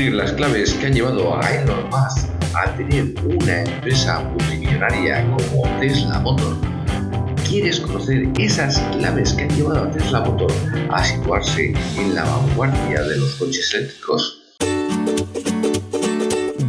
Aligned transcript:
descubrir 0.00 0.14
las 0.14 0.32
claves 0.32 0.72
que 0.74 0.86
han 0.86 0.94
llevado 0.94 1.38
a 1.38 1.54
Elon 1.54 1.84
Musk 1.90 2.30
a 2.54 2.74
tener 2.74 3.12
una 3.22 3.64
empresa 3.64 4.20
multimillonaria 4.20 5.22
como 5.24 5.78
Tesla 5.78 6.20
Motor. 6.20 6.56
¿Quieres 7.46 7.80
conocer 7.80 8.26
esas 8.38 8.78
claves 8.96 9.34
que 9.34 9.42
han 9.42 9.50
llevado 9.50 9.84
a 9.84 9.90
Tesla 9.90 10.20
Motor 10.20 10.50
a 10.90 11.04
situarse 11.04 11.74
en 11.98 12.14
la 12.14 12.24
vanguardia 12.24 13.02
de 13.02 13.18
los 13.18 13.34
coches 13.34 13.74
eléctricos? 13.74 14.39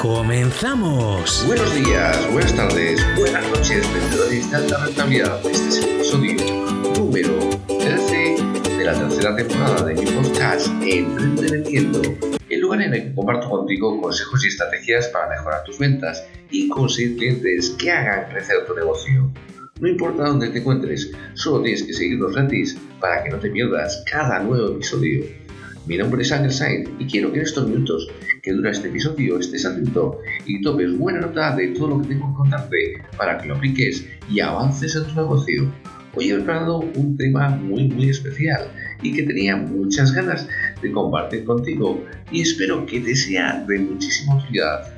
¡Comenzamos! 0.00 1.44
Buenos 1.46 1.74
días, 1.74 2.32
buenas 2.32 2.56
tardes, 2.56 3.04
buenas 3.18 3.46
noches, 3.50 3.86
vendedores 3.92 4.50
de 4.50 4.56
alta 4.56 4.86
rentabilidad. 4.86 5.40
Este 5.44 5.68
es 5.68 5.76
el 5.84 5.96
episodio 5.96 6.36
número 6.98 7.38
13 7.66 8.36
de 8.78 8.84
la 8.86 8.94
tercera 8.94 9.36
temporada 9.36 9.84
de 9.84 9.94
mi 9.96 10.10
podcast 10.10 10.68
Emprende 10.80 11.50
Vendiendo, 11.50 12.00
el 12.48 12.60
lugar 12.62 12.80
en 12.80 12.94
el 12.94 13.02
que 13.02 13.14
comparto 13.14 13.50
contigo 13.50 14.00
consejos 14.00 14.42
y 14.42 14.48
estrategias 14.48 15.08
para 15.08 15.36
mejorar 15.36 15.64
tus 15.64 15.78
ventas 15.78 16.26
y 16.50 16.66
conseguir 16.68 17.18
clientes 17.18 17.68
que 17.78 17.90
hagan 17.90 18.30
crecer 18.30 18.64
tu 18.66 18.74
negocio. 18.74 19.30
No 19.80 19.88
importa 19.88 20.24
dónde 20.24 20.48
te 20.48 20.60
encuentres, 20.60 21.12
solo 21.34 21.60
tienes 21.62 21.82
que 21.82 21.92
seguirnos 21.92 22.32
gratis 22.32 22.78
para 23.00 23.22
que 23.22 23.28
no 23.28 23.38
te 23.38 23.50
pierdas 23.50 24.02
cada 24.10 24.38
nuevo 24.40 24.76
episodio. 24.76 25.26
Mi 25.86 25.96
nombre 25.96 26.22
es 26.22 26.30
Ángel 26.30 26.52
Sainz 26.52 26.90
y 26.98 27.06
quiero 27.06 27.32
que 27.32 27.38
en 27.38 27.44
estos 27.46 27.66
minutos 27.66 28.06
que 28.42 28.52
dura 28.52 28.70
este 28.70 28.88
episodio 28.88 29.38
estés 29.38 29.64
atento 29.64 30.18
y 30.46 30.60
tomes 30.60 30.96
buena 30.96 31.20
nota 31.20 31.56
de 31.56 31.68
todo 31.68 31.88
lo 31.88 32.02
que 32.02 32.08
tengo 32.08 32.30
que 32.30 32.36
contarte 32.36 33.02
para 33.16 33.38
que 33.38 33.48
lo 33.48 33.56
apliques 33.56 34.06
y 34.30 34.40
avances 34.40 34.94
en 34.94 35.04
tu 35.04 35.14
negocio. 35.14 35.72
Hoy 36.14 36.30
he 36.30 36.34
preparado 36.34 36.80
un 36.80 37.16
tema 37.16 37.48
muy 37.48 37.88
muy 37.88 38.10
especial 38.10 38.70
y 39.02 39.14
que 39.14 39.22
tenía 39.22 39.56
muchas 39.56 40.12
ganas 40.12 40.46
de 40.82 40.92
compartir 40.92 41.44
contigo 41.44 42.04
y 42.30 42.42
espero 42.42 42.84
que 42.84 43.00
te 43.00 43.16
sea 43.16 43.64
de 43.66 43.78
muchísima 43.78 44.36
utilidad. 44.36 44.92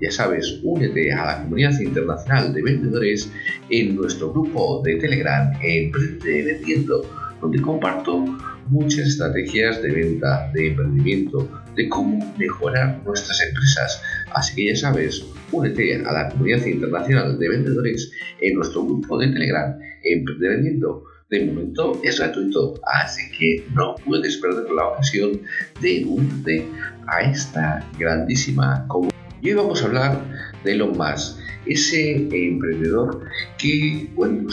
Ya 0.00 0.10
sabes, 0.10 0.58
únete 0.64 1.12
a 1.12 1.26
la 1.26 1.42
comunidad 1.42 1.78
internacional 1.78 2.52
de 2.52 2.62
vendedores 2.62 3.30
en 3.70 3.94
nuestro 3.94 4.32
grupo 4.32 4.82
de 4.84 4.96
Telegram 4.96 5.52
Emprende 5.62 6.42
Vendiendo, 6.42 7.02
donde 7.40 7.60
comparto 7.62 8.24
muchas 8.68 9.08
estrategias 9.08 9.82
de 9.82 9.90
venta, 9.90 10.50
de 10.52 10.68
emprendimiento, 10.68 11.48
de 11.76 11.88
cómo 11.88 12.34
mejorar 12.38 13.02
nuestras 13.04 13.40
empresas. 13.42 14.02
Así 14.34 14.54
que 14.56 14.66
ya 14.68 14.76
sabes, 14.76 15.24
únete 15.52 15.96
a 16.04 16.12
la 16.12 16.28
comunidad 16.30 16.64
internacional 16.66 17.38
de 17.38 17.48
vendedores 17.48 18.10
en 18.40 18.54
nuestro 18.54 18.84
grupo 18.84 19.18
de 19.18 19.28
Telegram, 19.28 19.78
Emprendimiento. 20.02 21.04
De 21.30 21.46
momento 21.46 22.00
es 22.04 22.20
gratuito, 22.20 22.74
así 22.86 23.22
que 23.36 23.64
no 23.74 23.94
puedes 24.04 24.36
perder 24.36 24.70
la 24.70 24.88
ocasión 24.88 25.40
de 25.80 26.04
unirte 26.06 26.68
a 27.06 27.22
esta 27.22 27.84
grandísima 27.98 28.86
comunidad. 28.88 29.14
Hoy 29.42 29.52
vamos 29.54 29.82
a 29.82 29.86
hablar 29.86 30.50
de 30.64 30.74
lo 30.74 30.94
más, 30.94 31.38
ese 31.66 32.28
emprendedor 32.30 33.26
que, 33.58 34.08
bueno, 34.14 34.48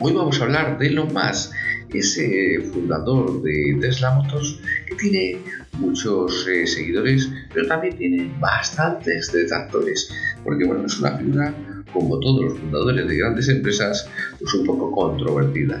Hoy 0.00 0.12
vamos 0.12 0.40
a 0.40 0.44
hablar 0.44 0.76
de 0.78 0.88
Elon 0.88 1.14
Musk, 1.14 1.52
ese 1.92 2.60
fundador 2.72 3.42
de 3.42 3.78
Tesla 3.80 4.10
Motors 4.10 4.58
que 4.88 4.96
tiene 4.96 5.38
muchos 5.78 6.46
eh, 6.48 6.66
seguidores, 6.66 7.30
pero 7.52 7.68
también 7.68 7.96
tiene 7.96 8.34
bastantes 8.40 9.32
detractores, 9.32 10.10
porque 10.42 10.64
bueno, 10.64 10.86
es 10.86 10.98
una 10.98 11.16
figura, 11.16 11.54
como 11.92 12.18
todos 12.18 12.44
los 12.44 12.58
fundadores 12.58 13.06
de 13.06 13.16
grandes 13.16 13.48
empresas, 13.48 14.08
pues 14.40 14.52
un 14.54 14.66
poco 14.66 14.90
controvertida. 14.90 15.80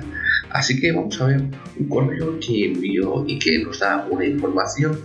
Así 0.50 0.80
que 0.80 0.92
vamos 0.92 1.20
a 1.20 1.26
ver 1.26 1.42
un 1.76 1.88
correo 1.88 2.38
que 2.38 2.66
envió 2.66 3.24
y 3.26 3.38
que 3.40 3.64
nos 3.64 3.80
da 3.80 4.06
una 4.08 4.24
información 4.24 4.96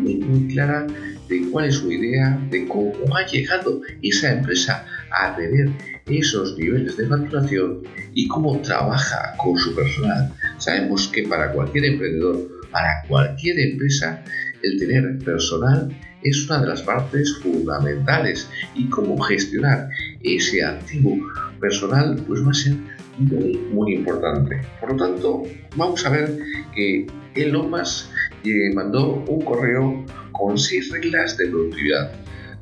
muy, 0.00 0.16
muy 0.18 0.54
clara 0.54 0.86
de 1.28 1.48
cuál 1.50 1.66
es 1.66 1.76
su 1.76 1.90
idea, 1.90 2.38
de 2.50 2.66
cómo 2.66 3.16
ha 3.16 3.26
llegado 3.26 3.80
esa 4.02 4.32
empresa 4.32 4.84
a 5.10 5.36
tener 5.36 5.70
esos 6.06 6.56
niveles 6.56 6.96
de 6.96 7.06
facturación 7.06 7.82
y 8.14 8.28
cómo 8.28 8.60
trabaja 8.60 9.34
con 9.38 9.56
su 9.56 9.74
personal. 9.74 10.32
Sabemos 10.58 11.08
que 11.08 11.24
para 11.24 11.52
cualquier 11.52 11.84
emprendedor, 11.84 12.48
para 12.70 13.02
cualquier 13.08 13.58
empresa, 13.58 14.22
el 14.62 14.78
tener 14.78 15.18
personal 15.24 15.90
es 16.22 16.48
una 16.48 16.60
de 16.60 16.68
las 16.68 16.82
partes 16.82 17.38
fundamentales 17.38 18.48
y 18.74 18.88
cómo 18.88 19.18
gestionar 19.20 19.88
ese 20.22 20.64
activo 20.64 21.18
personal 21.60 22.16
pues 22.26 22.44
va 22.44 22.50
a 22.50 22.54
ser 22.54 22.74
muy 23.18 23.58
muy 23.72 23.94
importante. 23.94 24.60
Por 24.80 24.92
lo 24.92 24.96
tanto, 24.96 25.42
vamos 25.76 26.04
a 26.04 26.10
ver 26.10 26.38
que 26.74 27.06
Elon 27.34 27.70
Musk 27.70 28.08
eh, 28.44 28.72
mandó 28.74 29.24
un 29.28 29.44
correo 29.44 30.04
con 30.36 30.58
seis 30.58 30.90
reglas 30.90 31.36
de 31.36 31.48
productividad 31.48 32.12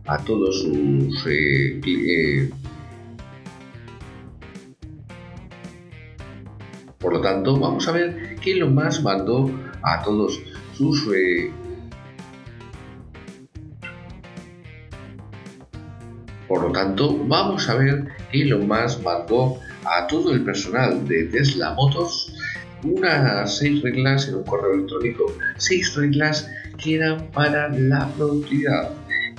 a 0.06 0.18
todos 0.18 0.62
sus 0.62 1.26
eh, 1.26 1.80
eh, 1.84 2.50
Por 6.98 7.12
lo 7.12 7.20
tanto, 7.20 7.58
vamos 7.58 7.86
a 7.86 7.92
ver 7.92 8.36
qué 8.40 8.54
lo 8.54 8.70
más 8.70 9.02
mandó 9.02 9.50
a 9.82 10.02
todos 10.02 10.40
sus... 10.74 11.06
Eh, 11.14 11.50
por 16.48 16.62
lo 16.62 16.72
tanto, 16.72 17.18
vamos 17.26 17.68
a 17.68 17.74
ver 17.74 18.08
qué 18.32 18.46
lo 18.46 18.58
más 18.60 19.02
mandó 19.02 19.58
a 19.84 20.06
todo 20.06 20.32
el 20.32 20.44
personal 20.44 21.06
de 21.06 21.24
Tesla 21.24 21.74
Motors 21.74 22.32
unas 22.84 23.58
seis 23.58 23.82
reglas 23.82 24.28
en 24.28 24.36
un 24.36 24.44
correo 24.44 24.74
electrónico, 24.74 25.26
seis 25.56 25.94
reglas 25.94 26.48
que 26.84 26.96
eran 26.96 27.30
para 27.30 27.68
la 27.70 28.08
productividad. 28.14 28.90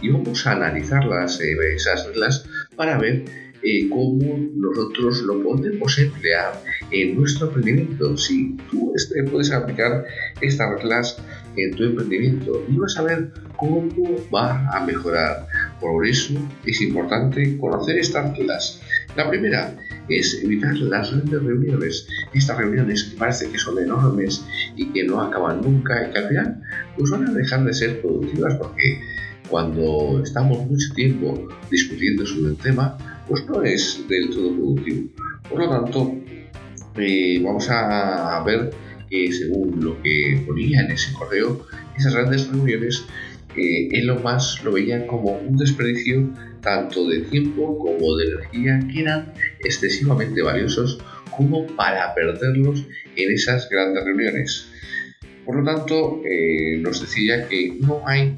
Y 0.02 0.10
vamos 0.10 0.46
a 0.46 0.54
analizarlas, 0.54 1.40
eh, 1.40 1.56
esas 1.76 2.08
reglas, 2.08 2.46
para 2.76 2.98
ver 2.98 3.24
eh, 3.64 3.90
cómo 3.90 4.38
nosotros 4.56 5.22
lo 5.22 5.42
podemos 5.42 5.98
emplear 5.98 6.62
en 6.92 7.16
nuestro 7.18 7.48
emprendimiento. 7.48 8.18
Si 8.18 8.58
tú 8.70 8.94
este, 8.96 9.24
puedes 9.24 9.52
aplicar 9.52 10.06
estas 10.42 10.70
reglas 10.82 11.18
en 11.56 11.76
tu 11.76 11.84
emprendimiento 11.84 12.64
y 12.68 12.78
vas 12.78 12.98
a 12.98 13.04
ver 13.04 13.32
cómo 13.58 13.90
va 14.34 14.68
a 14.70 14.86
mejorar. 14.86 15.48
Por 15.80 16.06
eso 16.06 16.34
es 16.66 16.82
importante 16.82 17.58
conocer 17.58 17.98
estas 17.98 18.38
reglas. 18.38 18.82
La 19.16 19.30
primera 19.30 19.76
es 20.10 20.42
evitar 20.44 20.76
las 20.78 21.12
grandes 21.12 21.42
reuniones. 21.42 22.08
Estas 22.34 22.58
reuniones 22.58 23.04
que 23.04 23.18
parece 23.18 23.50
que 23.50 23.58
son 23.58 23.80
enormes 23.80 24.46
y 24.76 24.92
que 24.92 25.04
no 25.04 25.22
acaban 25.22 25.62
nunca 25.62 26.08
y 26.08 26.12
que 26.12 26.20
al 26.20 26.28
final 26.28 26.62
pues 26.98 27.12
van 27.12 27.28
a 27.28 27.34
dejar 27.34 27.64
de 27.64 27.74
ser 27.74 28.02
productivas 28.02 28.56
porque 28.56 29.00
cuando 29.50 30.22
estamos 30.24 30.66
mucho 30.68 30.94
tiempo 30.96 31.48
discutiendo 31.70 32.26
sobre 32.26 32.52
el 32.52 32.58
tema, 32.58 32.98
pues 33.28 33.46
no 33.48 33.64
es 33.64 34.04
del 34.10 34.30
todo 34.30 34.54
productivo. 34.54 35.10
Por 35.50 35.60
lo 35.60 35.70
tanto, 35.70 36.16
eh, 36.98 37.42
vamos 37.44 37.70
a 37.70 38.44
ver 38.46 38.72
que 39.10 39.32
según 39.32 39.84
lo 39.84 40.02
que 40.02 40.44
ponía 40.46 40.82
en 40.82 40.92
ese 40.92 41.14
correo, 41.14 41.66
esas 41.98 42.14
grandes 42.16 42.48
reuniones 42.50 43.06
eh, 43.56 43.88
Elon 43.92 44.22
Musk 44.22 44.64
lo 44.64 44.74
veía 44.74 45.08
como 45.08 45.32
un 45.32 45.56
desperdicio 45.58 46.30
tanto 46.66 47.08
de 47.08 47.22
tiempo 47.22 47.78
como 47.78 48.18
de 48.18 48.26
energía 48.26 48.80
que 48.92 49.02
eran 49.02 49.32
excesivamente 49.64 50.42
valiosos 50.42 50.98
como 51.38 51.68
para 51.68 52.14
perderlos 52.16 52.84
en 53.16 53.32
esas 53.32 53.70
grandes 53.70 54.04
reuniones. 54.04 54.68
Por 55.46 55.58
lo 55.58 55.64
tanto, 55.64 56.22
eh, 56.26 56.78
nos 56.80 57.00
decía 57.02 57.48
que 57.48 57.78
no 57.80 58.02
hay 58.08 58.34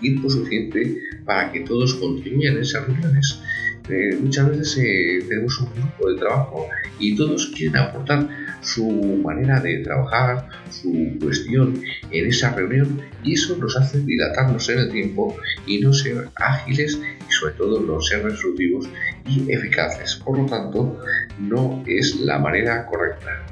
tiempo 0.00 0.30
suficiente 0.30 0.96
para 1.26 1.52
que 1.52 1.60
todos 1.60 1.94
contribuyan 1.94 2.56
en 2.56 2.62
esas 2.62 2.86
reuniones. 2.86 3.40
Eh, 3.88 4.16
muchas 4.20 4.48
veces 4.48 4.78
eh, 4.78 5.24
tenemos 5.28 5.60
un 5.60 5.72
grupo 5.74 6.10
de 6.10 6.18
trabajo 6.18 6.68
y 6.98 7.14
todos 7.16 7.52
quieren 7.54 7.76
aportar 7.76 8.28
su 8.60 8.84
manera 9.22 9.60
de 9.60 9.78
trabajar, 9.78 10.48
su 10.70 11.16
cuestión 11.20 11.80
en 12.10 12.26
esa 12.26 12.52
reunión 12.54 13.00
y 13.22 13.34
eso 13.34 13.56
nos 13.56 13.76
hace 13.76 14.00
dilatarnos 14.00 14.68
en 14.70 14.78
el 14.80 14.90
tiempo 14.90 15.36
y 15.66 15.80
no 15.80 15.92
ser 15.92 16.28
ágiles 16.34 16.98
y 16.98 17.32
sobre 17.32 17.54
todo 17.54 17.80
no 17.80 18.00
ser 18.00 18.24
resolutivos 18.24 18.88
y 19.26 19.52
eficaces. 19.52 20.16
Por 20.16 20.38
lo 20.38 20.46
tanto, 20.46 21.00
no 21.38 21.84
es 21.86 22.16
la 22.20 22.38
manera 22.38 22.86
correcta. 22.86 23.46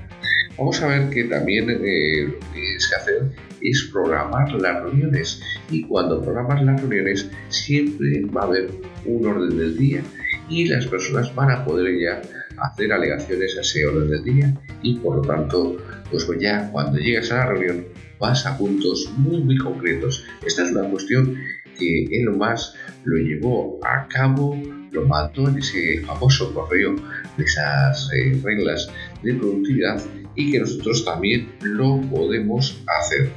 Vamos 0.59 0.81
a 0.83 0.89
ver 0.89 1.11
que 1.11 1.25
también 1.25 1.69
eh, 1.71 2.27
lo 2.27 2.39
que 2.53 2.81
se 2.81 2.95
hace 2.97 3.13
es 3.61 3.89
programar 3.93 4.53
las 4.53 4.83
reuniones 4.83 5.43
y 5.71 5.83
cuando 5.85 6.23
programas 6.23 6.63
las 6.63 6.81
reuniones 6.81 7.29
siempre 7.49 8.25
va 8.27 8.43
a 8.43 8.45
haber 8.45 8.71
un 9.05 9.27
orden 9.27 9.57
del 9.57 9.77
día 9.77 10.03
y 10.49 10.67
las 10.67 10.87
personas 10.87 11.35
van 11.35 11.51
a 11.51 11.65
poder 11.65 11.99
ya 11.99 12.21
hacer 12.59 12.93
alegaciones 12.93 13.57
a 13.57 13.61
ese 13.61 13.87
orden 13.87 14.11
del 14.11 14.25
día 14.25 14.55
y 14.83 14.97
por 14.97 15.17
lo 15.17 15.23
tanto 15.23 15.77
pues 16.11 16.27
ya 16.41 16.71
cuando 16.71 16.99
llegas 16.99 17.31
a 17.33 17.39
la 17.39 17.47
reunión 17.47 17.87
vas 18.19 18.47
a 18.47 18.57
puntos 18.57 19.11
muy 19.17 19.43
muy 19.43 19.57
concretos. 19.59 20.25
Esta 20.47 20.65
es 20.65 20.71
una 20.71 20.89
cuestión 20.89 21.37
que 21.79 22.05
Elon 22.11 22.39
Musk 22.39 22.75
lo 23.05 23.17
llevó 23.17 23.81
a 23.85 24.07
cabo, 24.09 24.57
lo 24.93 25.07
mandó 25.07 25.49
en 25.49 25.59
ese 25.59 26.03
famoso 26.07 26.55
correo 26.55 26.95
de 27.37 27.45
esas 27.45 28.11
eh, 28.13 28.41
reglas 28.43 28.89
de 29.23 29.35
productividad 29.35 30.01
y 30.37 30.53
que 30.53 30.61
nosotros 30.61 31.05
también 31.05 31.53
lo 31.63 32.01
podemos 32.03 32.83
hacer. 33.01 33.31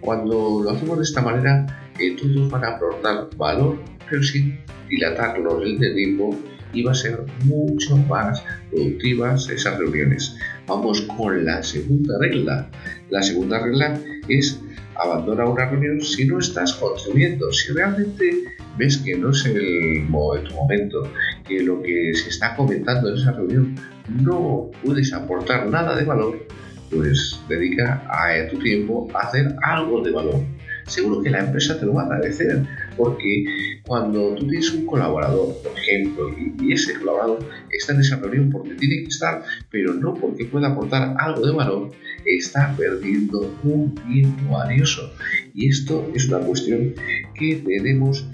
Cuando 0.00 0.62
lo 0.62 0.70
hacemos 0.70 0.98
de 0.98 1.04
esta 1.04 1.22
manera, 1.22 1.66
eh, 1.98 2.16
todos 2.16 2.50
van 2.50 2.64
a 2.64 2.76
aportar 2.76 3.28
valor, 3.36 3.78
pero 4.08 4.22
sin 4.22 4.58
dilatarlo 4.92 5.64
en 5.64 5.82
el 5.82 5.94
tiempo 5.94 6.38
va 6.86 6.92
a 6.92 6.94
ser 6.94 7.20
mucho 7.44 7.96
más 8.08 8.42
productivas 8.70 9.50
esas 9.50 9.78
reuniones. 9.78 10.36
Vamos 10.66 11.02
con 11.02 11.44
la 11.44 11.62
segunda 11.62 12.14
regla. 12.18 12.70
La 13.10 13.22
segunda 13.22 13.62
regla 13.62 14.00
es 14.28 14.58
abandona 14.96 15.44
una 15.44 15.68
reunión 15.68 16.00
si 16.00 16.24
no 16.24 16.38
estás 16.38 16.72
contribuyendo. 16.74 17.52
Si 17.52 17.72
realmente 17.72 18.44
ves 18.78 18.96
que 18.98 19.18
no 19.18 19.30
es 19.30 19.44
el 19.44 20.08
momento, 20.08 21.02
que 21.46 21.62
lo 21.62 21.82
que 21.82 22.12
se 22.14 22.30
está 22.30 22.56
comentando 22.56 23.10
en 23.10 23.16
esa 23.16 23.32
reunión 23.32 23.74
no 24.08 24.70
puedes 24.82 25.12
aportar 25.12 25.68
nada 25.68 25.94
de 25.94 26.04
valor, 26.04 26.46
pues 26.90 27.38
dedica 27.48 28.02
a 28.08 28.48
tu 28.50 28.58
tiempo 28.58 29.08
a 29.14 29.26
hacer 29.26 29.54
algo 29.62 30.02
de 30.02 30.10
valor. 30.10 30.40
Seguro 30.86 31.22
que 31.22 31.30
la 31.30 31.40
empresa 31.40 31.78
te 31.78 31.86
lo 31.86 31.94
va 31.94 32.02
a 32.02 32.06
agradecer, 32.06 32.64
porque 32.96 33.80
cuando 33.86 34.34
tú 34.34 34.46
tienes 34.46 34.72
un 34.72 34.86
colaborador, 34.86 35.56
por 35.62 35.78
ejemplo, 35.78 36.34
y, 36.38 36.72
ese 36.72 36.94
colaborador 36.98 37.46
está 37.70 37.92
en 37.92 38.00
esa 38.00 38.16
reunión 38.16 38.50
porque 38.50 38.74
tiene 38.74 39.02
que 39.02 39.08
estar, 39.08 39.42
pero 39.70 39.92
no 39.94 40.14
porque 40.14 40.44
pueda 40.46 40.68
aportar 40.68 41.14
algo 41.18 41.46
de 41.46 41.52
valor, 41.52 41.90
está 42.24 42.74
perdiendo 42.76 43.54
un 43.62 43.94
tiempo 43.94 44.52
valioso. 44.52 45.12
Y 45.54 45.68
esto 45.68 46.10
es 46.14 46.28
una 46.28 46.38
cuestión 46.38 46.94
que 47.34 47.56
tenemos 47.56 48.26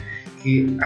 que 0.43 0.77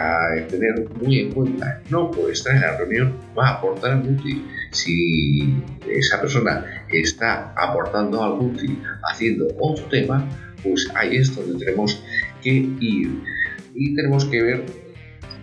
tener 0.49 0.89
muy 1.01 1.21
en 1.21 1.33
cuenta. 1.33 1.83
No 1.91 2.11
por 2.11 2.31
estar 2.31 2.55
en 2.55 2.63
la 2.63 2.77
reunión 2.77 3.19
va 3.39 3.49
a 3.49 3.53
aportar 3.59 3.93
algo 3.93 4.11
útil. 4.11 4.45
Si 4.71 5.55
esa 5.89 6.21
persona 6.21 6.65
está 6.91 7.53
aportando 7.57 8.23
algo 8.23 8.47
útil 8.47 8.79
haciendo 9.11 9.49
otro 9.59 9.85
tema, 9.87 10.27
pues 10.63 10.89
ahí 10.95 11.17
es 11.17 11.35
donde 11.35 11.65
tenemos 11.65 12.03
que 12.43 12.67
ir. 12.81 13.23
Y 13.75 13.95
tenemos 13.95 14.25
que 14.27 14.43
ver 14.43 14.65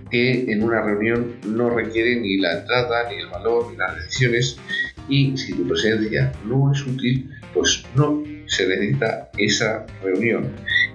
que 0.09 0.51
en 0.51 0.63
una 0.63 0.81
reunión 0.81 1.35
no 1.47 1.69
requiere 1.69 2.19
ni 2.19 2.37
la 2.37 2.59
entrada, 2.59 3.09
ni 3.09 3.17
el 3.17 3.27
valor, 3.27 3.71
ni 3.71 3.77
las 3.77 3.95
decisiones. 3.95 4.57
Y 5.07 5.37
si 5.37 5.53
tu 5.53 5.67
presencia 5.67 6.31
no 6.45 6.71
es 6.71 6.85
útil, 6.85 7.29
pues 7.53 7.83
no 7.95 8.23
se 8.47 8.67
necesita 8.67 9.29
esa 9.37 9.85
reunión. 10.03 10.49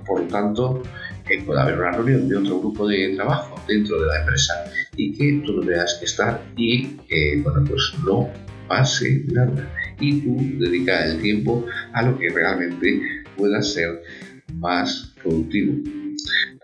Por 0.07 0.23
lo 0.23 0.27
tanto, 0.29 0.83
que 1.27 1.39
pueda 1.41 1.63
haber 1.63 1.79
una 1.79 1.93
reunión 1.93 2.29
de 2.29 2.37
otro 2.37 2.61
grupo 2.61 2.87
de 2.87 3.15
trabajo 3.15 3.55
dentro 3.67 4.01
de 4.01 4.07
la 4.07 4.21
empresa 4.21 4.53
y 4.97 5.13
que 5.13 5.43
tú 5.45 5.55
no 5.55 5.63
tengas 5.63 5.95
que 5.95 6.05
estar 6.05 6.43
y 6.57 6.97
bueno, 7.43 7.65
pues 7.67 7.93
no 8.05 8.31
pase 8.69 9.25
nada. 9.33 9.71
Y 10.01 10.21
tú 10.21 10.37
dedica 10.59 11.07
el 11.07 11.21
tiempo 11.21 11.65
a 11.93 12.03
lo 12.03 12.19
que 12.19 12.29
realmente 12.31 13.01
pueda 13.37 13.63
ser 13.63 14.03
más 14.55 15.15
productivo. 15.23 16.04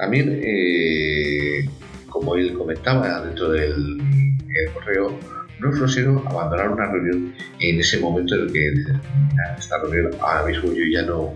También, 0.01 0.41
eh, 0.43 1.69
como 2.09 2.35
él 2.35 2.55
comentaba 2.55 3.21
dentro 3.21 3.51
del 3.51 3.99
correo, 4.73 5.15
no 5.61 5.71
es 5.71 5.77
grosero 5.77 6.25
abandonar 6.27 6.71
una 6.71 6.91
reunión 6.91 7.35
en 7.59 7.81
ese 7.81 8.01
momento 8.01 8.35
en 8.35 8.41
el 8.41 8.53
que 8.53 8.73
esta 9.59 9.79
reunión 9.83 10.11
ahora 10.23 10.47
mismo 10.47 10.73
yo 10.73 10.85
ya 10.91 11.03
no, 11.03 11.35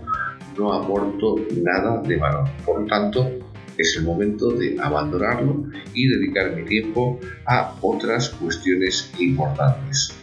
no 0.57 0.73
aporto 0.73 1.35
nada 1.61 2.01
de 2.01 2.17
valor. 2.17 2.49
Por 2.65 2.81
lo 2.81 2.87
tanto, 2.87 3.29
es 3.77 3.97
el 3.97 4.03
momento 4.03 4.49
de 4.49 4.77
abandonarlo 4.81 5.65
y 5.93 6.07
dedicar 6.07 6.55
mi 6.55 6.65
tiempo 6.65 7.19
a 7.45 7.75
otras 7.81 8.29
cuestiones 8.29 9.13
importantes. 9.19 10.17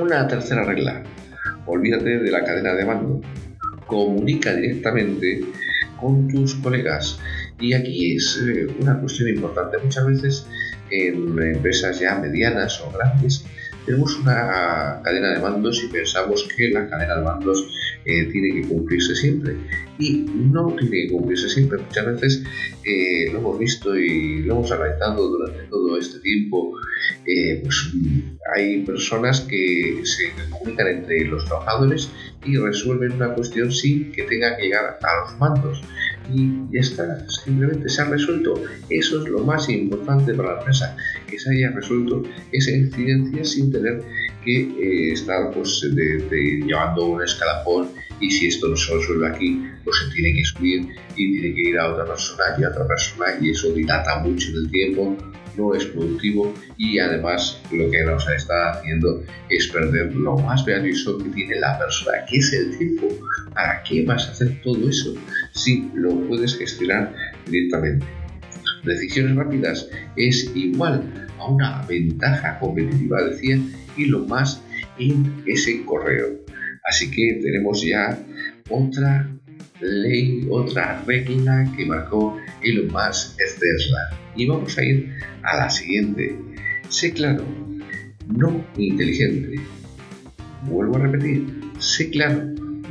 Una 0.00 0.28
tercera 0.28 0.62
regla. 0.62 1.02
Olvídate 1.66 2.20
de 2.20 2.30
la 2.30 2.44
cadena 2.44 2.72
de 2.74 2.84
mando. 2.84 3.20
Comunica 3.88 4.54
directamente 4.54 5.44
con 6.02 6.28
tus 6.28 6.56
colegas. 6.56 7.18
Y 7.60 7.72
aquí 7.72 8.16
es 8.16 8.38
eh, 8.46 8.66
una 8.80 8.98
cuestión 8.98 9.28
importante. 9.28 9.78
Muchas 9.78 10.06
veces 10.06 10.46
en 10.90 11.40
empresas 11.40 12.00
ya 12.00 12.16
medianas 12.16 12.80
o 12.82 12.90
grandes 12.90 13.46
tenemos 13.84 14.18
una 14.18 15.00
cadena 15.02 15.30
de 15.34 15.40
mandos 15.40 15.82
y 15.82 15.88
pensamos 15.88 16.48
que 16.56 16.70
la 16.70 16.88
cadena 16.88 17.16
de 17.16 17.22
mandos 17.22 17.66
eh, 18.04 18.24
tiene 18.32 18.54
que 18.54 18.68
cumplirse 18.68 19.14
siempre. 19.14 19.56
Y 19.98 20.26
no 20.34 20.74
tiene 20.78 21.06
que 21.06 21.12
cumplirse 21.12 21.48
siempre. 21.48 21.78
Muchas 21.78 22.06
veces 22.06 22.44
eh, 22.84 23.30
lo 23.32 23.38
hemos 23.38 23.58
visto 23.58 23.96
y 23.96 24.42
lo 24.42 24.54
hemos 24.54 24.72
analizado 24.72 25.28
durante 25.28 25.62
todo 25.64 25.98
este 25.98 26.18
tiempo. 26.20 26.76
Eh, 27.26 27.60
pues 27.62 27.92
hay 28.56 28.82
personas 28.82 29.40
que 29.42 30.02
se 30.04 30.30
comunican 30.50 30.88
entre 30.88 31.24
los 31.24 31.44
trabajadores 31.44 32.10
y 32.44 32.56
resuelven 32.56 33.12
una 33.12 33.34
cuestión 33.34 33.70
sin 33.70 34.12
que 34.12 34.24
tenga 34.24 34.56
que 34.56 34.64
llegar 34.64 34.98
a 35.00 35.20
los 35.20 35.38
mandos 35.38 35.82
y 36.30 36.50
ya 36.72 36.80
está, 36.80 37.28
simplemente 37.28 37.88
se 37.88 38.02
ha 38.02 38.04
resuelto. 38.06 38.54
Eso 38.90 39.22
es 39.22 39.28
lo 39.28 39.40
más 39.40 39.68
importante 39.68 40.34
para 40.34 40.52
la 40.52 40.58
empresa, 40.58 40.96
que 41.28 41.38
se 41.38 41.50
haya 41.50 41.70
resuelto 41.70 42.22
esa 42.52 42.70
incidencia 42.70 43.44
sin 43.44 43.72
tener 43.72 44.02
que 44.44 44.60
eh, 44.62 45.12
estar 45.12 45.50
pues, 45.52 45.82
llevando 46.30 47.06
un 47.06 47.22
escalafón 47.22 47.88
y 48.20 48.30
si 48.30 48.46
esto 48.46 48.68
no 48.68 48.76
se 48.76 48.94
resuelve 48.94 49.28
aquí, 49.28 49.62
pues 49.84 49.96
se 49.98 50.14
tiene 50.14 50.36
que 50.36 50.44
subir 50.44 50.88
y 51.16 51.32
tiene 51.32 51.54
que 51.54 51.70
ir 51.70 51.78
a 51.78 51.92
otra 51.92 52.06
persona 52.06 52.44
y 52.58 52.64
a 52.64 52.68
otra 52.68 52.86
persona 52.86 53.26
y 53.40 53.50
eso 53.50 53.72
dilata 53.72 54.20
mucho 54.20 54.48
en 54.50 54.56
el 54.56 54.70
tiempo, 54.70 55.16
no 55.56 55.74
es 55.74 55.84
productivo 55.86 56.52
y 56.78 56.98
además 56.98 57.60
lo 57.70 57.90
que 57.90 58.04
nos 58.04 58.28
está 58.28 58.72
haciendo 58.72 59.22
es 59.48 59.68
perder 59.68 60.14
lo 60.14 60.36
más 60.38 60.64
valioso 60.66 61.18
que 61.18 61.30
tiene 61.30 61.60
la 61.60 61.78
persona, 61.78 62.24
que 62.28 62.38
es 62.38 62.52
el 62.52 62.76
tiempo. 62.78 63.08
¿Para 63.54 63.82
qué 63.82 64.04
vas 64.04 64.26
a 64.28 64.32
hacer 64.32 64.60
todo 64.62 64.88
eso 64.88 65.14
si 65.52 65.90
lo 65.94 66.14
puedes 66.26 66.56
gestionar 66.56 67.14
directamente? 67.46 68.06
Decisiones 68.84 69.36
rápidas 69.36 69.88
es 70.16 70.50
igual 70.54 71.28
a 71.38 71.46
una 71.46 71.82
ventaja 71.86 72.58
competitiva, 72.58 73.22
decía, 73.24 73.58
y 73.96 74.06
lo 74.06 74.20
más 74.26 74.62
en 74.98 75.42
ese 75.46 75.84
correo. 75.84 76.40
Así 76.88 77.10
que 77.10 77.40
tenemos 77.42 77.84
ya 77.84 78.18
otra 78.70 79.28
ley, 79.80 80.46
otra 80.50 81.02
regla 81.06 81.70
que 81.76 81.86
marcó 81.86 82.38
Elon 82.62 82.92
Musk 82.92 83.36
Tesla. 83.36 84.18
Y 84.36 84.46
vamos 84.46 84.76
a 84.78 84.84
ir 84.84 85.12
a 85.42 85.56
la 85.56 85.70
siguiente. 85.70 86.36
Sé 86.88 87.12
claro, 87.12 87.44
no 88.28 88.64
inteligente. 88.76 89.60
Vuelvo 90.64 90.96
a 90.96 91.00
repetir, 91.00 91.46
sé 91.78 92.10
claro, 92.10 92.44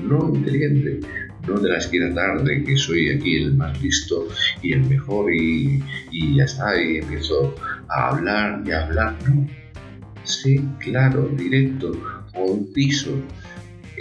no 0.03 0.33
inteligente. 0.35 0.99
No 1.47 1.59
de 1.59 1.69
la 1.69 1.79
esquina 1.79 2.13
tarde 2.13 2.63
que 2.63 2.77
soy 2.77 3.09
aquí 3.09 3.37
el 3.37 3.55
más 3.55 3.81
listo 3.81 4.27
y 4.61 4.73
el 4.73 4.83
mejor 4.83 5.33
y, 5.33 5.83
y 6.11 6.35
ya 6.35 6.43
está, 6.43 6.79
y 6.79 6.97
empiezo 6.97 7.55
a 7.89 8.09
hablar 8.09 8.61
y 8.63 8.71
a 8.71 8.85
hablar. 8.85 9.17
No. 9.27 9.47
Sé 10.23 10.61
claro, 10.79 11.27
directo, 11.35 11.91
conciso, 12.31 13.11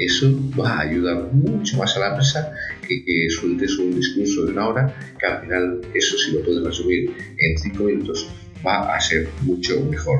Eso 0.00 0.34
va 0.58 0.78
a 0.78 0.80
ayudar 0.80 1.30
mucho 1.32 1.76
más 1.76 1.96
a 1.96 2.00
la 2.00 2.08
empresa 2.08 2.52
que, 2.88 3.04
que 3.04 3.28
sueltes 3.28 3.78
un 3.78 3.94
discurso 3.94 4.46
de 4.46 4.52
una 4.52 4.68
hora, 4.68 5.14
que 5.18 5.26
al 5.26 5.40
final 5.42 5.80
eso 5.94 6.16
si 6.16 6.32
lo 6.32 6.42
puedes 6.42 6.64
resumir 6.64 7.14
en 7.36 7.58
cinco 7.58 7.84
minutos 7.84 8.28
va 8.66 8.94
a 8.94 9.00
ser 9.00 9.28
mucho 9.42 9.80
mejor. 9.84 10.18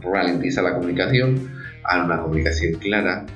Ralentiza 0.00 0.62
la 0.62 0.74
comunicación, 0.74 1.50
a 1.84 2.04
una 2.04 2.20
comunicación 2.22 2.74
clara, 2.74 3.26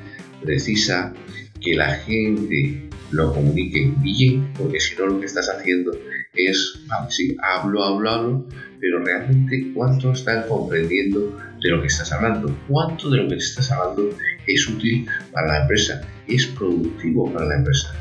precisa, 0.43 1.13
que 1.61 1.75
la 1.75 1.95
gente 1.97 2.89
lo 3.11 3.33
comunique 3.33 3.93
bien, 3.99 4.53
porque 4.57 4.81
si 4.81 4.97
no 4.97 5.07
lo 5.07 5.21
que 5.21 5.27
estás 5.27 5.49
haciendo 5.49 5.93
es, 6.35 6.81
sí, 7.09 7.37
hablo, 7.43 7.85
hablo, 7.85 8.11
hablo, 8.11 8.47
pero 8.81 9.05
realmente 9.05 9.73
cuánto 9.75 10.13
están 10.13 10.47
comprendiendo 10.49 11.37
de 11.63 11.71
lo 11.71 11.81
que 11.81 11.89
estás 11.89 12.13
hablando, 12.13 12.55
cuánto 12.69 13.11
de 13.11 13.19
lo 13.19 13.29
que 13.29 13.37
estás 13.37 13.71
hablando 13.71 14.11
es 14.47 14.69
útil 14.69 15.07
para 15.33 15.49
la 15.49 15.63
empresa, 15.63 16.01
es 16.29 16.47
productivo 16.47 17.33
para 17.33 17.47
la 17.47 17.57
empresa. 17.57 17.95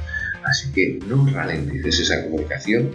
Así 0.43 0.71
que 0.73 0.99
no 1.07 1.27
ralentices 1.27 2.01
esa 2.01 2.23
comunicación 2.23 2.91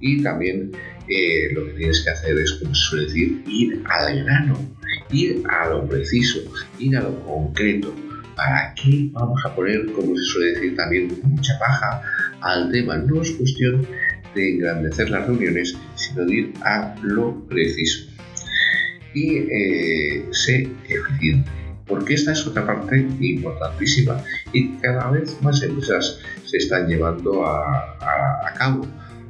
y 0.00 0.22
también 0.22 0.72
eh, 1.08 1.52
lo 1.52 1.66
que 1.66 1.72
tienes 1.72 2.02
que 2.02 2.10
hacer 2.10 2.38
es, 2.38 2.52
como 2.54 2.74
se 2.74 2.82
suele 2.82 3.04
decir, 3.06 3.42
ir 3.46 3.82
al 3.88 4.24
grano, 4.24 4.58
ir 5.12 5.42
a 5.48 5.68
lo 5.68 5.86
preciso, 5.86 6.40
ir 6.78 6.96
a 6.96 7.02
lo 7.02 7.20
concreto. 7.24 7.94
¿Para 8.34 8.74
qué 8.74 9.08
vamos 9.12 9.40
a 9.44 9.54
poner, 9.54 9.86
como 9.92 10.16
se 10.16 10.24
suele 10.24 10.52
decir 10.52 10.76
también, 10.76 11.20
mucha 11.22 11.58
paja 11.58 12.02
al 12.40 12.70
tema? 12.72 12.96
No 12.96 13.22
es 13.22 13.32
cuestión 13.32 13.86
de 14.34 14.54
engrandecer 14.54 15.10
las 15.10 15.26
reuniones, 15.26 15.76
sino 15.94 16.24
de 16.24 16.34
ir 16.34 16.54
a 16.62 16.94
lo 17.02 17.44
preciso. 17.46 18.09
Y 19.14 19.38
eh, 19.38 20.24
sé 20.32 20.68
eficiente, 20.88 21.50
porque 21.86 22.14
esta 22.14 22.32
es 22.32 22.46
otra 22.46 22.66
parte 22.66 23.06
importantísima 23.20 24.22
y 24.52 24.68
cada 24.76 25.10
vez 25.10 25.40
más 25.42 25.62
empresas 25.62 26.20
se 26.44 26.56
están 26.58 26.86
llevando 26.88 27.44
a, 27.46 27.96
a 28.46 28.54
cabo. 28.54 28.86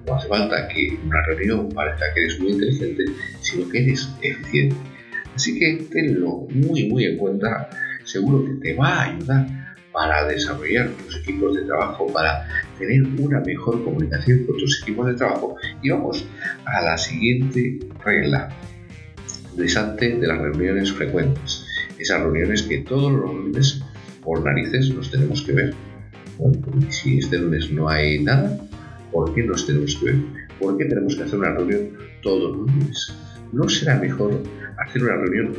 No 0.06 0.14
hace 0.14 0.28
falta 0.28 0.68
que 0.68 0.98
una 1.04 1.22
reunión 1.26 1.68
parezca 1.70 2.12
que 2.14 2.20
eres 2.20 2.40
muy 2.40 2.52
inteligente, 2.52 3.04
sino 3.40 3.68
que 3.68 3.82
eres 3.82 4.08
eficiente. 4.22 4.76
Así 5.34 5.58
que 5.58 5.86
tenlo 5.90 6.46
muy, 6.50 6.88
muy 6.88 7.04
en 7.04 7.16
cuenta. 7.16 7.70
Seguro 8.04 8.44
que 8.44 8.52
te 8.54 8.74
va 8.74 8.88
a 8.88 9.04
ayudar 9.04 9.46
para 9.92 10.26
desarrollar 10.26 10.88
tus 10.90 11.16
equipos 11.18 11.56
de 11.56 11.62
trabajo, 11.62 12.06
para 12.12 12.46
tener 12.78 13.02
una 13.18 13.40
mejor 13.40 13.82
comunicación 13.84 14.44
con 14.46 14.56
tus 14.58 14.82
equipos 14.82 15.06
de 15.06 15.14
trabajo. 15.14 15.56
Y 15.82 15.90
vamos 15.90 16.26
a 16.64 16.82
la 16.82 16.98
siguiente 16.98 17.78
regla, 18.04 18.50
desante 19.60 20.16
de 20.16 20.26
las 20.26 20.38
reuniones 20.38 20.92
frecuentes. 20.92 21.66
Esas 21.98 22.22
reuniones 22.22 22.62
que 22.62 22.78
todos 22.78 23.12
los 23.12 23.32
lunes 23.32 23.82
por 24.22 24.44
narices 24.44 24.90
nos 24.94 25.10
tenemos 25.10 25.42
que 25.42 25.52
ver. 25.52 25.74
si 26.88 27.18
este 27.18 27.38
lunes 27.38 27.70
no 27.70 27.88
hay 27.88 28.22
nada, 28.22 28.58
¿por 29.12 29.34
qué 29.34 29.42
nos 29.42 29.66
tenemos 29.66 29.96
que 29.96 30.06
ver? 30.06 30.16
¿Por 30.58 30.76
qué 30.76 30.86
tenemos 30.86 31.14
que 31.14 31.22
hacer 31.22 31.38
una 31.38 31.54
reunión 31.54 31.90
todos 32.22 32.56
los 32.56 32.68
lunes? 32.68 33.14
¿No 33.52 33.68
será 33.68 33.98
mejor 33.98 34.42
hacer 34.78 35.02
una 35.02 35.16
reunión 35.16 35.54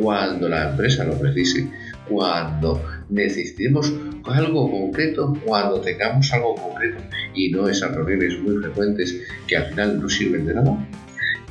cuando 0.00 0.48
la 0.48 0.70
empresa 0.70 1.04
lo 1.04 1.18
precise, 1.18 1.68
cuando 2.08 2.82
necesitemos 3.10 3.92
algo 4.24 4.70
concreto, 4.70 5.34
cuando 5.44 5.80
tengamos 5.80 6.32
algo 6.32 6.54
concreto 6.54 7.02
y 7.34 7.50
no 7.50 7.68
esas 7.68 7.94
reuniones 7.94 8.38
muy 8.40 8.56
frecuentes 8.62 9.22
que 9.46 9.56
al 9.56 9.66
final 9.70 10.00
no 10.00 10.08
sirven 10.08 10.46
de 10.46 10.54
nada? 10.54 10.88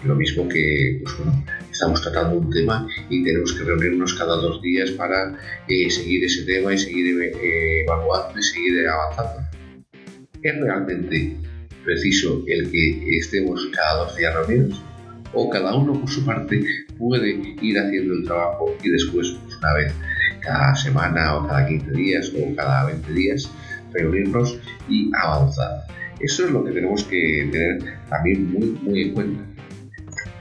Lo 0.04 0.16
mismo 0.16 0.48
que, 0.50 1.00
pues 1.04 1.18
bueno, 1.18 1.44
estamos 1.74 2.02
tratando 2.02 2.38
un 2.38 2.50
tema 2.50 2.88
y 3.10 3.24
tenemos 3.24 3.54
que 3.54 3.64
reunirnos 3.64 4.14
cada 4.14 4.38
dos 4.38 4.62
días 4.62 4.92
para 4.92 5.38
eh, 5.68 5.90
seguir 5.90 6.24
ese 6.24 6.44
tema 6.44 6.74
y 6.74 6.78
seguir 6.78 7.22
eh, 7.22 7.82
evaluando 7.82 8.40
y 8.40 8.44
seguir 8.44 8.88
avanzando. 8.88 9.42
¿Es 10.42 10.60
realmente 10.62 11.36
preciso 11.84 12.44
el 12.48 12.72
que 12.72 13.18
estemos 13.18 13.68
cada 13.74 14.06
dos 14.06 14.16
días 14.16 14.34
reunidos? 14.36 14.82
o 15.34 15.50
cada 15.50 15.76
uno 15.76 16.00
por 16.00 16.10
su 16.10 16.24
parte 16.26 16.64
puede 16.98 17.42
ir 17.62 17.80
haciendo 17.80 18.14
el 18.14 18.24
trabajo 18.24 18.76
y 18.84 18.90
después 18.90 19.36
pues, 19.42 19.58
una 19.58 19.74
vez 19.74 19.94
cada 20.42 20.76
semana 20.76 21.38
o 21.38 21.48
cada 21.48 21.68
15 21.68 21.92
días 21.92 22.32
o 22.38 22.56
cada 22.56 22.86
20 22.86 23.14
días 23.14 23.50
reunirnos 23.94 24.60
y 24.90 25.12
avanzar. 25.22 25.86
Eso 26.20 26.46
es 26.46 26.52
lo 26.52 26.64
que 26.64 26.72
tenemos 26.72 27.04
que 27.06 27.50
tener 27.52 27.84
también 28.10 28.52
muy, 28.52 28.78
muy 28.84 29.02
en 29.02 29.14
cuenta. 29.14 29.53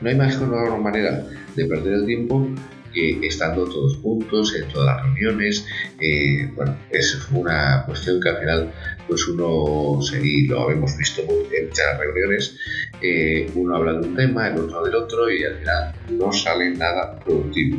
No 0.03 0.09
hay 0.09 0.17
mejor 0.17 0.81
manera 0.81 1.25
de 1.55 1.65
perder 1.65 1.95
el 1.95 2.07
tiempo 2.07 2.49
que 2.93 3.27
estando 3.27 3.65
todos 3.65 3.97
juntos 3.99 4.55
en 4.55 4.69
todas 4.69 4.97
las 4.97 5.05
reuniones. 5.05 5.65
Eh, 6.01 6.51
bueno, 6.57 6.77
es 6.91 7.17
una 7.31 7.85
cuestión 7.87 8.21
que 8.21 8.29
al 8.29 8.39
final 8.39 8.73
pues 9.07 9.27
uno, 9.29 10.01
y 10.23 10.47
lo 10.47 10.71
hemos 10.71 10.97
visto 10.97 11.23
en 11.23 11.69
muchas 11.69 11.99
reuniones, 11.99 12.57
eh, 13.01 13.51
uno 13.55 13.77
habla 13.77 13.93
de 13.95 14.09
un 14.09 14.17
tema, 14.17 14.49
el 14.49 14.59
otro 14.59 14.85
del 14.85 14.95
otro 14.95 15.31
y 15.31 15.45
al 15.45 15.57
final 15.57 15.95
no 16.11 16.33
sale 16.33 16.71
nada 16.71 17.19
productivo. 17.21 17.79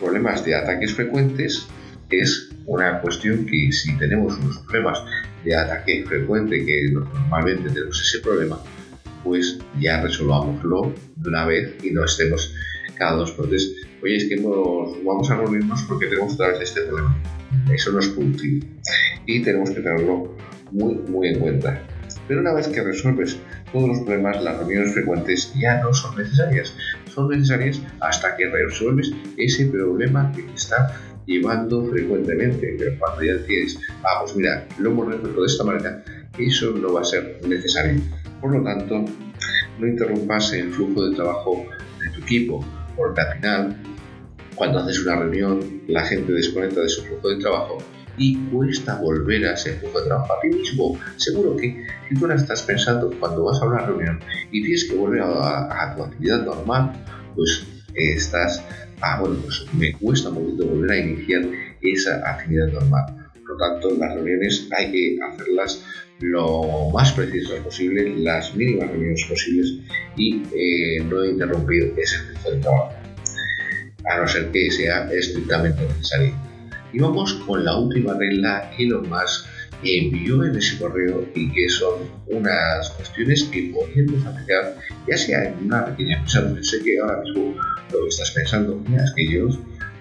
Problemas 0.00 0.44
de 0.44 0.54
ataques 0.54 0.94
frecuentes 0.94 1.66
es 2.10 2.50
una 2.66 3.00
cuestión 3.00 3.46
que 3.46 3.70
si 3.72 3.96
tenemos 3.98 4.36
unos 4.38 4.58
problemas 4.58 4.98
de 5.44 5.54
ataque 5.54 6.04
frecuente, 6.06 6.64
que 6.64 6.88
normalmente 6.90 7.70
tenemos 7.70 8.00
ese 8.00 8.20
problema, 8.20 8.58
pues 9.24 9.58
ya 9.80 10.02
resolvámoslo 10.02 10.92
de 11.16 11.28
una 11.28 11.46
vez 11.46 11.74
y 11.82 11.90
no 11.90 12.04
estemos 12.04 12.54
cada 12.96 13.16
dos 13.16 13.34
tres. 13.36 13.74
Oye, 14.02 14.16
es 14.16 14.28
que 14.28 14.36
vamos 14.36 15.30
a 15.30 15.36
reunirnos 15.36 15.82
porque 15.88 16.06
tenemos 16.06 16.34
otra 16.34 16.48
vez 16.48 16.60
este 16.60 16.82
problema. 16.82 17.16
Eso 17.72 17.92
no 17.92 18.00
es 18.00 18.08
productivo 18.08 18.66
y 19.26 19.42
tenemos 19.42 19.70
que 19.70 19.80
tenerlo 19.80 20.36
muy, 20.72 20.94
muy 21.08 21.28
en 21.28 21.40
cuenta. 21.40 21.82
Pero 22.28 22.40
una 22.40 22.54
vez 22.54 22.68
que 22.68 22.82
resuelves 22.82 23.38
todos 23.72 23.88
los 23.88 23.98
problemas, 24.00 24.42
las 24.42 24.58
reuniones 24.58 24.94
frecuentes 24.94 25.52
ya 25.54 25.82
no 25.82 25.92
son 25.92 26.16
necesarias. 26.16 26.74
Son 27.12 27.28
necesarias 27.28 27.80
hasta 28.00 28.36
que 28.36 28.48
resuelves 28.48 29.12
ese 29.36 29.66
problema 29.66 30.32
que 30.32 30.42
te 30.42 30.54
está 30.54 31.00
llevando 31.26 31.84
frecuentemente. 31.90 32.76
Pero 32.78 32.98
cuando 32.98 33.24
ya 33.24 33.38
tienes, 33.46 33.78
ah, 34.02 34.20
pues 34.22 34.36
mira, 34.36 34.66
lo 34.78 34.90
hemos 34.90 35.08
resuelto 35.08 35.40
de 35.40 35.46
esta 35.46 35.64
manera, 35.64 36.04
eso 36.38 36.70
no 36.72 36.92
va 36.92 37.02
a 37.02 37.04
ser 37.04 37.40
necesario. 37.46 38.00
Por 38.44 38.56
lo 38.56 38.62
tanto, 38.62 39.06
no 39.78 39.86
interrumpas 39.86 40.52
el 40.52 40.70
flujo 40.70 41.08
de 41.08 41.16
trabajo 41.16 41.64
de 41.98 42.10
tu 42.10 42.20
equipo, 42.20 42.62
porque 42.94 43.22
al 43.22 43.36
final, 43.38 43.76
cuando 44.54 44.80
haces 44.80 44.98
una 44.98 45.16
reunión, 45.16 45.80
la 45.88 46.04
gente 46.04 46.30
desconecta 46.30 46.82
de 46.82 46.90
su 46.90 47.00
flujo 47.04 47.30
de 47.30 47.36
trabajo 47.36 47.78
y 48.18 48.36
cuesta 48.50 49.00
volver 49.00 49.46
a 49.46 49.54
ese 49.54 49.72
flujo 49.78 49.98
de 49.98 50.08
trabajo 50.08 50.34
a 50.34 50.40
ti 50.42 50.48
mismo. 50.48 51.00
Seguro 51.16 51.56
que 51.56 51.86
si 52.06 52.14
tú 52.16 52.26
ahora 52.26 52.34
estás 52.34 52.60
pensando 52.64 53.10
cuando 53.18 53.44
vas 53.44 53.62
a 53.62 53.66
una 53.66 53.78
reunión 53.78 54.20
y 54.52 54.60
tienes 54.60 54.90
que 54.90 54.94
volver 54.94 55.22
a, 55.22 55.94
tu 55.96 56.02
actividad 56.02 56.44
normal, 56.44 56.92
pues 57.34 57.66
estás, 57.94 58.62
ah, 59.00 59.20
bueno, 59.22 59.36
pues 59.40 59.64
me 59.72 59.94
cuesta 59.94 60.28
un 60.28 60.34
poquito 60.34 60.66
volver 60.66 60.90
a 60.90 60.98
iniciar 60.98 61.46
esa 61.80 62.16
actividad 62.30 62.66
normal. 62.66 63.30
Por 63.32 63.52
lo 63.52 63.56
tanto, 63.56 63.90
las 63.98 64.14
reuniones 64.14 64.68
hay 64.76 64.92
que 64.92 65.18
hacerlas 65.22 65.82
lo 66.20 66.90
más 66.92 67.12
precisas 67.12 67.60
posible, 67.60 68.16
las 68.18 68.54
mínimas 68.54 68.90
reuniones 68.90 69.24
posibles 69.28 69.74
y 70.16 70.42
eh, 70.54 71.04
no 71.04 71.24
interrumpir 71.24 71.92
ese 71.96 72.18
flujo 72.18 72.50
de 72.50 72.58
trabajo, 72.58 72.92
a 74.10 74.20
no 74.20 74.28
ser 74.28 74.50
que 74.50 74.70
sea 74.70 75.10
estrictamente 75.12 75.82
necesario. 75.82 76.34
Y 76.92 76.98
vamos 77.00 77.34
con 77.46 77.64
la 77.64 77.76
última 77.76 78.16
regla 78.16 78.70
que 78.76 78.84
Elon 78.84 79.08
Musk 79.08 79.46
envió 79.82 80.44
en 80.44 80.56
ese 80.56 80.78
correo 80.78 81.28
y 81.34 81.50
que 81.50 81.68
son 81.68 81.94
unas 82.26 82.90
cuestiones 82.90 83.44
que 83.44 83.72
podemos 83.74 84.24
aplicar 84.24 84.76
ya 85.08 85.16
sea 85.16 85.44
en 85.44 85.66
una 85.66 85.84
pequeña 85.86 86.16
empresa, 86.18 86.46
porque 86.48 86.62
sé 86.62 86.82
que 86.82 86.98
ahora 86.98 87.20
mismo 87.22 87.54
lo 87.92 88.02
que 88.02 88.08
estás 88.08 88.30
pensando, 88.30 88.82
mira, 88.88 89.04
es 89.04 89.12
que 89.12 89.30
yo 89.30 89.48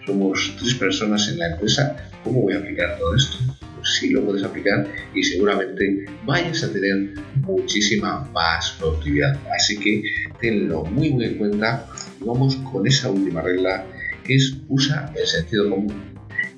somos 0.06 0.56
tres 0.60 0.76
personas 0.76 1.28
en 1.30 1.40
la 1.40 1.50
empresa, 1.50 1.96
¿cómo 2.24 2.44
voy 2.44 2.54
a 2.54 2.60
aplicar 2.60 2.98
todo 2.98 3.16
esto? 3.16 3.38
Sí 3.84 4.10
lo 4.10 4.26
puedes 4.26 4.44
aplicar 4.44 4.88
y 5.14 5.24
seguramente 5.24 6.06
vayas 6.26 6.64
a 6.64 6.72
tener 6.72 7.14
muchísima 7.42 8.30
más 8.34 8.76
productividad. 8.80 9.38
Así 9.56 9.78
que 9.78 10.04
tenlo 10.40 10.84
muy 10.86 11.12
muy 11.12 11.26
en 11.26 11.38
cuenta 11.38 11.88
vamos 12.20 12.56
con 12.72 12.88
esa 12.88 13.10
última 13.10 13.42
regla 13.42 13.86
que 14.24 14.36
es 14.36 14.56
usa 14.70 15.12
el 15.16 15.28
sentido 15.28 15.70
común 15.70 16.14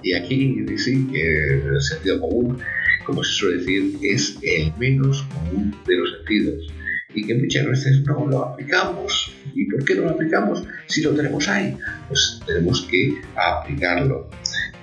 y 0.06 0.14
aquí 0.14 0.64
sí, 0.78 1.08
el 1.16 1.82
sentido 1.82 2.22
común, 2.22 2.60
como 3.08 3.24
se 3.24 3.32
suele 3.32 3.58
decir, 3.58 3.98
es 4.04 4.38
el 4.44 4.72
menos 4.78 5.24
común 5.34 5.76
de 5.88 5.96
los 5.96 6.12
sentidos 6.18 6.68
y 7.16 7.26
que 7.26 7.34
muchas 7.34 7.66
veces 7.66 8.02
no 8.02 8.28
lo 8.28 8.46
aplicamos. 8.46 9.34
¿Y 9.56 9.66
por 9.66 9.84
qué 9.84 9.96
no 9.96 10.04
lo 10.04 10.12
aplicamos 10.12 10.64
si 10.86 11.02
lo 11.02 11.16
tenemos 11.16 11.48
ahí? 11.48 11.76
Pues 12.08 12.40
tenemos 12.46 12.84
que 12.92 13.16
aplicarlo. 13.36 14.30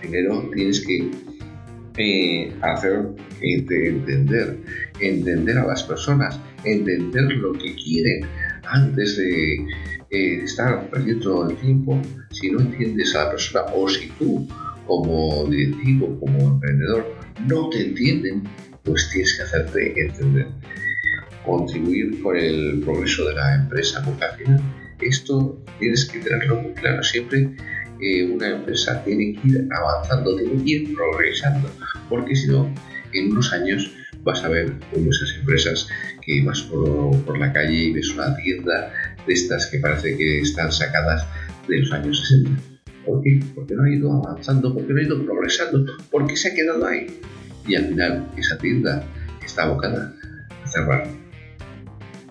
Primero 0.00 0.50
tienes 0.52 0.80
que 0.80 1.08
eh, 1.96 2.52
hacer 2.62 3.08
entender, 3.40 4.58
entender 5.00 5.58
a 5.58 5.66
las 5.66 5.82
personas, 5.82 6.38
entender 6.64 7.32
lo 7.32 7.52
que 7.52 7.74
quieren 7.74 8.26
antes 8.64 9.16
de 9.16 9.66
eh, 10.10 10.42
estar 10.44 10.88
perdiendo 10.90 11.48
el 11.48 11.56
tiempo. 11.56 12.00
Si 12.30 12.50
no 12.50 12.60
entiendes 12.60 13.14
a 13.14 13.24
la 13.24 13.30
persona 13.30 13.64
o 13.74 13.88
si 13.88 14.08
tú 14.18 14.46
como 14.86 15.46
directivo, 15.46 16.18
como 16.20 16.54
emprendedor, 16.54 17.14
no 17.46 17.68
te 17.70 17.86
entienden, 17.86 18.42
pues 18.84 19.08
tienes 19.10 19.34
que 19.36 19.42
hacerte 19.42 20.00
entender. 20.00 20.46
Contribuir 21.44 22.22
con 22.22 22.36
el 22.36 22.80
progreso 22.84 23.28
de 23.28 23.34
la 23.34 23.54
empresa, 23.56 24.02
porque 24.04 24.24
al 24.24 24.36
final 24.36 24.60
esto 25.00 25.62
tienes 25.78 26.04
que 26.06 26.20
tenerlo 26.20 26.60
muy 26.62 26.72
claro. 26.72 27.02
Siempre 27.02 27.50
eh, 28.02 28.24
una 28.24 28.48
empresa 28.48 29.02
tiene 29.04 29.34
que 29.34 29.48
ir 29.48 29.68
avanzando, 29.70 30.36
tiene 30.36 30.64
que 30.64 30.70
ir 30.70 30.94
progresando, 30.94 31.70
porque 32.08 32.34
si 32.34 32.48
no, 32.48 32.72
en 33.12 33.30
unos 33.30 33.52
años 33.52 33.90
vas 34.24 34.42
a 34.44 34.48
ver 34.48 34.72
como 34.92 35.10
esas 35.10 35.34
empresas 35.38 35.86
que 36.24 36.42
vas 36.44 36.62
por, 36.62 37.24
por, 37.24 37.38
la 37.38 37.52
calle 37.52 37.74
y 37.74 37.92
ves 37.92 38.10
una 38.10 38.36
tienda 38.36 38.92
de 39.26 39.32
estas 39.32 39.66
que 39.66 39.78
parece 39.78 40.16
que 40.16 40.40
están 40.40 40.72
sacadas 40.72 41.26
de 41.68 41.78
los 41.78 41.92
años 41.92 42.20
60. 42.28 42.60
¿Por 43.06 43.22
qué? 43.22 43.40
Porque 43.54 43.74
no 43.74 43.84
ha 43.84 43.90
ido 43.90 44.12
avanzando, 44.12 44.74
porque 44.74 44.92
no 44.92 45.00
ha 45.00 45.02
ido 45.02 45.24
progresando, 45.24 45.86
porque 46.10 46.36
se 46.36 46.48
ha 46.48 46.54
quedado 46.54 46.86
ahí. 46.86 47.06
Y 47.66 47.74
al 47.76 47.86
final 47.86 48.26
esa 48.36 48.58
tienda 48.58 49.04
está 49.44 49.64
abocada 49.64 50.14
a 50.64 50.66
cerrar. 50.68 51.08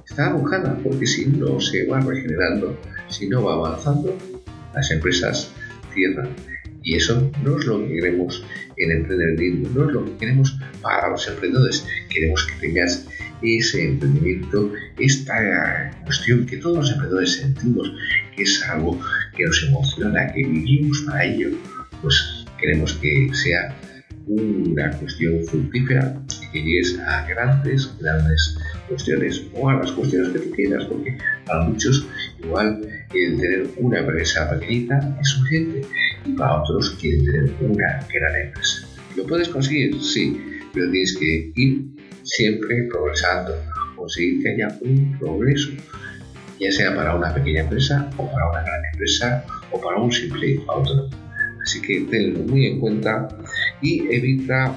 Está 0.05 0.27
abocada 0.27 0.77
porque 0.83 1.07
si 1.07 1.27
no 1.27 1.59
se 1.59 1.85
va 1.87 1.99
regenerando, 2.01 2.77
si 3.09 3.27
no 3.27 3.43
va 3.43 3.53
avanzando, 3.53 4.17
las 4.73 4.91
empresas 4.91 5.51
cierran. 5.93 6.29
Y 6.83 6.95
eso 6.95 7.31
no 7.43 7.59
es 7.59 7.65
lo 7.65 7.79
que 7.85 7.93
queremos 7.93 8.43
en 8.77 8.91
emprendimiento, 8.91 9.69
no 9.75 9.87
es 9.87 9.93
lo 9.93 10.05
que 10.05 10.17
queremos 10.17 10.57
para 10.81 11.09
los 11.09 11.27
emprendedores. 11.27 11.85
Queremos 12.09 12.45
que 12.45 12.67
tengas 12.67 13.07
ese 13.43 13.85
emprendimiento, 13.85 14.71
esta 14.99 15.91
cuestión 16.03 16.45
que 16.45 16.57
todos 16.57 16.77
los 16.77 16.91
emprendedores 16.91 17.33
sentimos, 17.33 17.91
que 18.35 18.43
es 18.43 18.63
algo 18.63 18.99
que 19.35 19.45
nos 19.45 19.63
emociona, 19.63 20.31
que 20.33 20.43
vivimos 20.43 21.01
para 21.07 21.25
ello, 21.25 21.49
pues 22.01 22.45
queremos 22.59 22.93
que 22.93 23.29
sea 23.33 23.75
una 24.31 24.91
cuestión 24.91 25.43
fructífera 25.45 26.21
y 26.41 26.51
que 26.51 26.63
llegues 26.63 26.99
a 26.99 27.25
grandes, 27.27 27.93
grandes 27.99 28.57
cuestiones 28.87 29.43
o 29.53 29.69
a 29.69 29.75
las 29.75 29.91
cuestiones 29.91 30.29
que 30.29 30.39
tú 30.39 30.51
quieras, 30.51 30.85
porque 30.85 31.17
para 31.45 31.65
muchos 31.65 32.07
igual 32.41 32.81
el 33.13 33.37
tener 33.37 33.67
una 33.77 33.99
empresa 33.99 34.49
pequeñita 34.49 35.17
es 35.19 35.27
suficiente 35.29 35.81
y 36.25 36.31
para 36.33 36.61
otros 36.61 36.91
quieren 37.01 37.25
tener 37.25 37.55
una 37.61 37.99
gran 38.13 38.35
empresa. 38.47 38.87
¿Lo 39.15 39.25
puedes 39.25 39.49
conseguir? 39.49 40.01
Sí, 40.01 40.41
pero 40.73 40.89
tienes 40.89 41.17
que 41.17 41.51
ir 41.55 41.85
siempre 42.23 42.87
progresando, 42.89 43.53
conseguir 43.95 44.43
que 44.43 44.49
haya 44.51 44.77
un 44.81 45.17
progreso, 45.19 45.71
ya 46.59 46.71
sea 46.71 46.95
para 46.95 47.15
una 47.15 47.33
pequeña 47.33 47.61
empresa 47.61 48.09
o 48.17 48.31
para 48.31 48.49
una 48.49 48.61
gran 48.61 48.85
empresa 48.93 49.45
o 49.71 49.81
para 49.81 49.97
un 49.97 50.11
simple 50.11 50.61
autónomo. 50.69 51.09
Así 51.63 51.81
que 51.81 52.01
tenlo 52.01 52.39
muy 52.39 52.65
en 52.65 52.79
cuenta 52.79 53.27
y 53.81 54.01
evita 54.13 54.75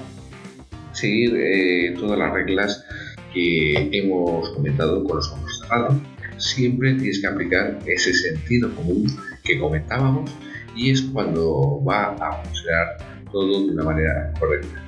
seguir 0.93 1.35
eh, 1.35 1.95
todas 1.99 2.17
las 2.17 2.33
reglas 2.33 2.85
que 3.33 3.89
hemos 3.91 4.49
comentado 4.51 5.03
con 5.03 5.17
los 5.17 5.31
ojos 5.31 5.59
cerrados. 5.61 5.95
Siempre 6.37 6.93
tienes 6.95 7.19
que 7.19 7.27
aplicar 7.27 7.79
ese 7.85 8.13
sentido 8.13 8.73
común 8.75 9.07
que 9.43 9.59
comentábamos 9.59 10.31
y 10.75 10.91
es 10.91 11.01
cuando 11.01 11.83
va 11.83 12.15
a 12.15 12.43
funcionar 12.43 12.97
todo 13.31 13.65
de 13.65 13.73
una 13.73 13.83
manera 13.83 14.33
correcta. 14.39 14.81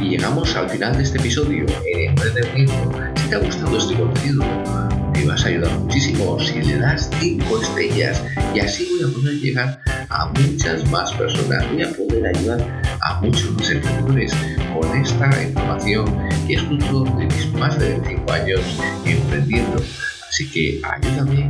Y 0.00 0.10
llegamos 0.10 0.54
al 0.56 0.68
final 0.68 0.96
de 0.96 1.02
este 1.02 1.18
episodio 1.18 1.64
en 1.86 2.10
Emprendimiento. 2.10 2.92
Si 3.16 3.28
te 3.28 3.34
ha 3.34 3.38
gustado 3.38 3.78
este 3.78 3.94
contenido, 3.94 4.44
me 5.14 5.24
vas 5.24 5.44
a 5.44 5.48
ayudar 5.48 5.78
muchísimo 5.78 6.38
si 6.38 6.62
le 6.62 6.78
das 6.78 7.10
5 7.18 7.62
estrellas 7.62 8.22
y 8.54 8.60
así 8.60 8.88
voy 8.90 9.10
a 9.10 9.14
poder 9.14 9.34
llegar 9.34 9.80
a 9.86 9.95
muchas 10.34 10.88
más 10.90 11.12
personas, 11.12 11.70
voy 11.72 11.82
a 11.82 11.90
poder 11.92 12.26
ayudar 12.26 12.82
a 13.02 13.20
muchos 13.20 13.50
más 13.52 13.70
emprendedores 13.70 14.32
con 14.74 14.96
esta 14.96 15.42
información 15.42 16.04
que 16.46 16.54
es 16.54 16.62
fruto 16.62 17.04
de 17.04 17.26
mis 17.26 17.52
más 17.54 17.78
de 17.78 17.90
25 17.90 18.32
años 18.32 18.60
emprendiendo. 19.04 19.82
Así 20.28 20.50
que 20.50 20.80
ayúdame 20.84 21.48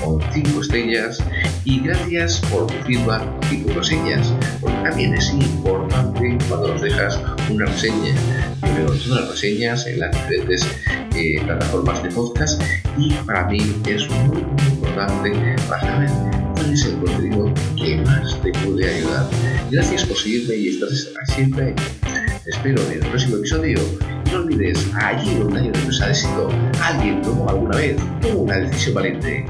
con 0.00 0.20
5 0.32 0.60
estrellas 0.60 1.22
y 1.64 1.80
gracias 1.80 2.40
por 2.50 2.66
tu 2.66 2.74
feedback 2.84 3.22
y 3.50 3.58
tus 3.62 3.74
reseñas, 3.74 4.32
porque 4.60 4.76
también 4.82 5.14
es 5.14 5.30
importante 5.30 6.38
cuando 6.48 6.68
nos 6.68 6.82
dejas 6.82 7.18
una 7.50 7.66
reseña. 7.66 8.14
Yo 8.62 8.74
veo 8.74 8.86
todas 8.86 9.08
las 9.08 9.30
reseñas 9.30 9.86
en 9.86 10.00
las 10.00 10.10
diferentes 10.12 10.66
eh, 11.16 11.40
plataformas 11.44 12.02
de 12.02 12.10
podcast 12.10 12.62
y 12.96 13.12
para 13.26 13.46
mí 13.48 13.58
es 13.86 14.08
muy, 14.10 14.38
importante 14.70 15.56
para 15.68 15.80
saber 15.80 16.49
es 16.72 16.84
el 16.84 16.98
contenido 16.98 17.52
que 17.76 17.96
más 17.98 18.40
te 18.42 18.52
puede 18.52 18.88
ayudar. 18.88 19.28
Gracias 19.70 20.04
por 20.04 20.16
seguirme 20.16 20.54
y 20.54 20.68
estar 20.68 20.88
siempre 21.34 21.74
espero 22.46 22.82
en 22.86 22.92
el 22.92 23.00
próximo 23.00 23.36
episodio. 23.36 23.78
No 24.30 24.38
olvides, 24.38 24.86
allí 24.94 25.34
donde 25.34 25.60
hay 25.60 25.66
empresa 25.66 26.06
de 26.06 26.12
éxito, 26.12 26.48
alguien 26.80 27.22
tomó 27.22 27.48
alguna 27.48 27.76
vez 27.76 27.96
una 28.34 28.56
decisión 28.56 28.94
valiente. 28.94 29.46